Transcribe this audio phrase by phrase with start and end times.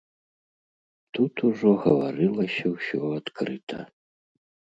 [1.17, 3.79] Тут ужо гаварылася ўсё адкрыта.